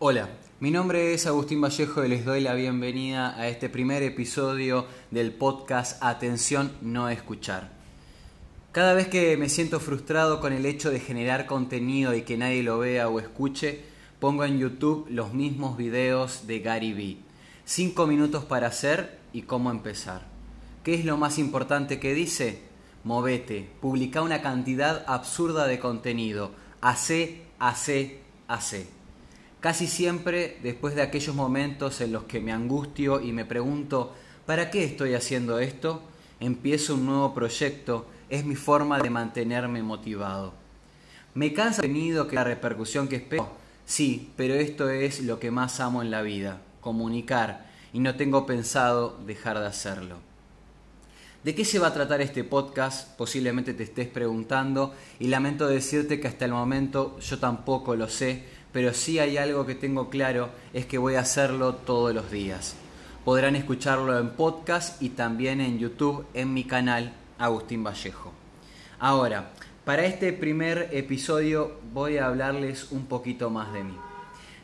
Hola, 0.00 0.28
mi 0.60 0.70
nombre 0.70 1.12
es 1.12 1.26
Agustín 1.26 1.60
Vallejo 1.60 2.04
y 2.04 2.08
les 2.08 2.24
doy 2.24 2.40
la 2.40 2.54
bienvenida 2.54 3.36
a 3.36 3.48
este 3.48 3.68
primer 3.68 4.04
episodio 4.04 4.86
del 5.10 5.32
podcast 5.32 6.00
Atención 6.00 6.70
no 6.80 7.08
escuchar. 7.08 7.72
Cada 8.70 8.94
vez 8.94 9.08
que 9.08 9.36
me 9.36 9.48
siento 9.48 9.80
frustrado 9.80 10.40
con 10.40 10.52
el 10.52 10.66
hecho 10.66 10.92
de 10.92 11.00
generar 11.00 11.46
contenido 11.46 12.14
y 12.14 12.22
que 12.22 12.36
nadie 12.36 12.62
lo 12.62 12.78
vea 12.78 13.08
o 13.08 13.18
escuche, 13.18 13.80
pongo 14.20 14.44
en 14.44 14.60
YouTube 14.60 15.08
los 15.10 15.34
mismos 15.34 15.76
videos 15.76 16.46
de 16.46 16.60
Gary 16.60 16.92
Vee. 16.92 17.18
5 17.64 18.06
minutos 18.06 18.44
para 18.44 18.68
hacer 18.68 19.18
y 19.32 19.42
cómo 19.42 19.72
empezar. 19.72 20.28
¿Qué 20.84 20.94
es 20.94 21.04
lo 21.04 21.16
más 21.16 21.40
importante 21.40 21.98
que 21.98 22.14
dice? 22.14 22.60
Movete, 23.02 23.68
publica 23.80 24.22
una 24.22 24.42
cantidad 24.42 25.04
absurda 25.08 25.66
de 25.66 25.80
contenido. 25.80 26.52
Hace, 26.80 27.42
hace, 27.58 28.20
hace. 28.46 28.97
Casi 29.60 29.88
siempre, 29.88 30.58
después 30.62 30.94
de 30.94 31.02
aquellos 31.02 31.34
momentos 31.34 32.00
en 32.00 32.12
los 32.12 32.24
que 32.24 32.40
me 32.40 32.52
angustio 32.52 33.20
y 33.20 33.32
me 33.32 33.44
pregunto, 33.44 34.14
¿para 34.46 34.70
qué 34.70 34.84
estoy 34.84 35.14
haciendo 35.14 35.58
esto? 35.58 36.00
Empiezo 36.38 36.94
un 36.94 37.06
nuevo 37.06 37.34
proyecto, 37.34 38.06
es 38.28 38.44
mi 38.44 38.54
forma 38.54 39.00
de 39.00 39.10
mantenerme 39.10 39.82
motivado. 39.82 40.54
¿Me 41.34 41.52
cansa 41.52 41.82
el 41.82 41.88
contenido 41.88 42.28
que 42.28 42.36
la 42.36 42.44
repercusión 42.44 43.08
que 43.08 43.16
espero? 43.16 43.48
Sí, 43.84 44.30
pero 44.36 44.54
esto 44.54 44.90
es 44.90 45.22
lo 45.22 45.40
que 45.40 45.50
más 45.50 45.80
amo 45.80 46.02
en 46.02 46.12
la 46.12 46.22
vida, 46.22 46.60
comunicar, 46.80 47.66
y 47.92 47.98
no 47.98 48.14
tengo 48.14 48.46
pensado 48.46 49.18
dejar 49.26 49.58
de 49.58 49.66
hacerlo. 49.66 50.28
¿De 51.42 51.54
qué 51.54 51.64
se 51.64 51.78
va 51.78 51.88
a 51.88 51.94
tratar 51.94 52.20
este 52.20 52.44
podcast? 52.44 53.16
Posiblemente 53.16 53.72
te 53.72 53.84
estés 53.84 54.08
preguntando 54.08 54.94
y 55.18 55.28
lamento 55.28 55.66
decirte 55.66 56.20
que 56.20 56.28
hasta 56.28 56.44
el 56.44 56.52
momento 56.52 57.18
yo 57.20 57.38
tampoco 57.38 57.96
lo 57.96 58.08
sé, 58.08 58.44
pero 58.72 58.94
sí 58.94 59.18
hay 59.18 59.36
algo 59.36 59.66
que 59.66 59.74
tengo 59.74 60.10
claro, 60.10 60.50
es 60.72 60.86
que 60.86 60.98
voy 60.98 61.14
a 61.14 61.20
hacerlo 61.20 61.74
todos 61.74 62.14
los 62.14 62.30
días. 62.30 62.76
Podrán 63.24 63.56
escucharlo 63.56 64.18
en 64.18 64.30
podcast 64.30 65.02
y 65.02 65.10
también 65.10 65.60
en 65.60 65.78
YouTube 65.78 66.26
en 66.34 66.54
mi 66.54 66.64
canal 66.64 67.12
Agustín 67.38 67.84
Vallejo. 67.84 68.32
Ahora, 68.98 69.50
para 69.84 70.04
este 70.04 70.32
primer 70.32 70.90
episodio 70.92 71.78
voy 71.92 72.18
a 72.18 72.26
hablarles 72.26 72.90
un 72.90 73.06
poquito 73.06 73.50
más 73.50 73.72
de 73.72 73.84
mí. 73.84 73.96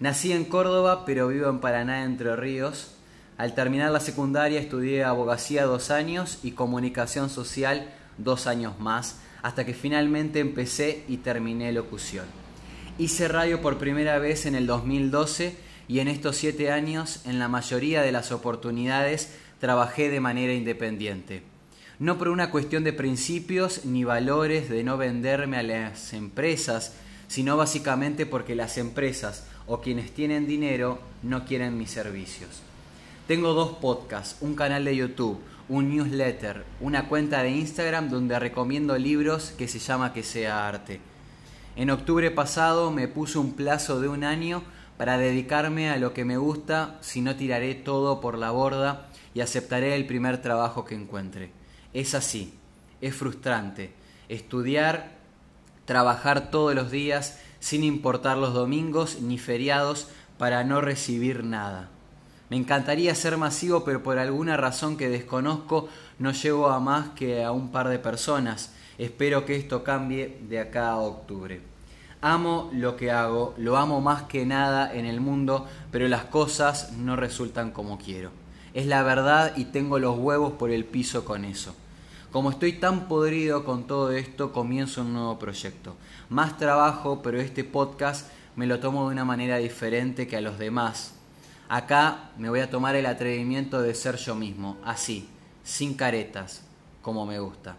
Nací 0.00 0.32
en 0.32 0.44
Córdoba, 0.44 1.04
pero 1.04 1.28
vivo 1.28 1.48
en 1.48 1.58
Paraná, 1.58 2.04
Entre 2.04 2.36
Ríos. 2.36 2.94
Al 3.36 3.54
terminar 3.54 3.90
la 3.90 4.00
secundaria 4.00 4.60
estudié 4.60 5.04
abogacía 5.04 5.64
dos 5.64 5.90
años 5.90 6.38
y 6.42 6.52
comunicación 6.52 7.30
social 7.30 7.88
dos 8.16 8.46
años 8.46 8.78
más, 8.80 9.20
hasta 9.42 9.64
que 9.64 9.74
finalmente 9.74 10.40
empecé 10.40 11.04
y 11.08 11.18
terminé 11.18 11.72
locución. 11.72 12.26
Hice 13.00 13.28
radio 13.28 13.62
por 13.62 13.78
primera 13.78 14.18
vez 14.18 14.44
en 14.44 14.56
el 14.56 14.66
2012 14.66 15.54
y 15.86 16.00
en 16.00 16.08
estos 16.08 16.34
siete 16.34 16.72
años, 16.72 17.20
en 17.26 17.38
la 17.38 17.46
mayoría 17.46 18.02
de 18.02 18.10
las 18.10 18.32
oportunidades, 18.32 19.36
trabajé 19.60 20.10
de 20.10 20.18
manera 20.18 20.52
independiente. 20.52 21.44
No 22.00 22.18
por 22.18 22.26
una 22.26 22.50
cuestión 22.50 22.82
de 22.82 22.92
principios 22.92 23.84
ni 23.84 24.02
valores 24.02 24.68
de 24.68 24.82
no 24.82 24.96
venderme 24.96 25.58
a 25.58 25.62
las 25.62 26.12
empresas, 26.12 26.94
sino 27.28 27.56
básicamente 27.56 28.26
porque 28.26 28.56
las 28.56 28.78
empresas 28.78 29.46
o 29.68 29.80
quienes 29.80 30.10
tienen 30.10 30.48
dinero 30.48 30.98
no 31.22 31.44
quieren 31.44 31.78
mis 31.78 31.92
servicios. 31.92 32.62
Tengo 33.28 33.54
dos 33.54 33.78
podcasts, 33.78 34.38
un 34.40 34.56
canal 34.56 34.84
de 34.84 34.96
YouTube, 34.96 35.38
un 35.68 35.88
newsletter, 35.94 36.64
una 36.80 37.08
cuenta 37.08 37.44
de 37.44 37.50
Instagram 37.50 38.10
donde 38.10 38.40
recomiendo 38.40 38.98
libros 38.98 39.54
que 39.56 39.68
se 39.68 39.78
llama 39.78 40.12
Que 40.12 40.24
sea 40.24 40.66
arte. 40.66 41.00
En 41.78 41.90
octubre 41.90 42.32
pasado 42.32 42.90
me 42.90 43.06
puse 43.06 43.38
un 43.38 43.52
plazo 43.52 44.00
de 44.00 44.08
un 44.08 44.24
año 44.24 44.64
para 44.96 45.16
dedicarme 45.16 45.90
a 45.90 45.96
lo 45.96 46.12
que 46.12 46.24
me 46.24 46.36
gusta, 46.36 46.98
si 47.02 47.20
no 47.20 47.36
tiraré 47.36 47.76
todo 47.76 48.20
por 48.20 48.36
la 48.36 48.50
borda 48.50 49.06
y 49.32 49.42
aceptaré 49.42 49.94
el 49.94 50.04
primer 50.04 50.42
trabajo 50.42 50.84
que 50.84 50.96
encuentre. 50.96 51.52
Es 51.94 52.16
así, 52.16 52.52
es 53.00 53.14
frustrante. 53.14 53.92
Estudiar, 54.28 55.12
trabajar 55.84 56.50
todos 56.50 56.74
los 56.74 56.90
días 56.90 57.38
sin 57.60 57.84
importar 57.84 58.38
los 58.38 58.54
domingos 58.54 59.20
ni 59.20 59.38
feriados 59.38 60.08
para 60.36 60.64
no 60.64 60.80
recibir 60.80 61.44
nada. 61.44 61.90
Me 62.50 62.56
encantaría 62.56 63.14
ser 63.14 63.36
masivo, 63.36 63.84
pero 63.84 64.02
por 64.02 64.18
alguna 64.18 64.56
razón 64.56 64.96
que 64.96 65.08
desconozco 65.08 65.88
no 66.18 66.32
llego 66.32 66.70
a 66.70 66.80
más 66.80 67.10
que 67.10 67.44
a 67.44 67.52
un 67.52 67.70
par 67.70 67.86
de 67.86 68.00
personas 68.00 68.72
Espero 68.98 69.46
que 69.46 69.54
esto 69.54 69.84
cambie 69.84 70.38
de 70.48 70.58
acá 70.58 70.90
a 70.90 70.98
octubre. 70.98 71.60
Amo 72.20 72.68
lo 72.72 72.96
que 72.96 73.12
hago, 73.12 73.54
lo 73.56 73.76
amo 73.76 74.00
más 74.00 74.24
que 74.24 74.44
nada 74.44 74.92
en 74.92 75.06
el 75.06 75.20
mundo, 75.20 75.68
pero 75.92 76.08
las 76.08 76.24
cosas 76.24 76.92
no 76.94 77.14
resultan 77.14 77.70
como 77.70 77.96
quiero. 77.98 78.32
Es 78.74 78.86
la 78.86 79.04
verdad 79.04 79.56
y 79.56 79.66
tengo 79.66 80.00
los 80.00 80.18
huevos 80.18 80.54
por 80.54 80.72
el 80.72 80.84
piso 80.84 81.24
con 81.24 81.44
eso. 81.44 81.76
Como 82.32 82.50
estoy 82.50 82.72
tan 82.72 83.06
podrido 83.06 83.64
con 83.64 83.86
todo 83.86 84.10
esto, 84.10 84.52
comienzo 84.52 85.02
un 85.02 85.12
nuevo 85.12 85.38
proyecto. 85.38 85.94
Más 86.28 86.58
trabajo, 86.58 87.22
pero 87.22 87.40
este 87.40 87.62
podcast 87.62 88.28
me 88.56 88.66
lo 88.66 88.80
tomo 88.80 89.06
de 89.06 89.12
una 89.12 89.24
manera 89.24 89.58
diferente 89.58 90.26
que 90.26 90.36
a 90.36 90.40
los 90.40 90.58
demás. 90.58 91.14
Acá 91.68 92.30
me 92.36 92.50
voy 92.50 92.60
a 92.60 92.70
tomar 92.70 92.96
el 92.96 93.06
atrevimiento 93.06 93.80
de 93.80 93.94
ser 93.94 94.16
yo 94.16 94.34
mismo, 94.34 94.76
así, 94.84 95.28
sin 95.62 95.94
caretas, 95.94 96.62
como 97.00 97.24
me 97.26 97.38
gusta. 97.38 97.76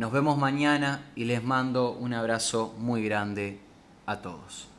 Nos 0.00 0.12
vemos 0.12 0.38
mañana 0.38 1.12
y 1.14 1.26
les 1.26 1.44
mando 1.44 1.92
un 1.92 2.14
abrazo 2.14 2.74
muy 2.78 3.04
grande 3.04 3.60
a 4.06 4.22
todos. 4.22 4.69